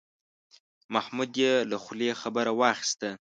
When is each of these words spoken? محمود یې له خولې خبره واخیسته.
محمود 0.93 1.31
یې 1.41 1.53
له 1.69 1.77
خولې 1.83 2.09
خبره 2.21 2.51
واخیسته. 2.59 3.09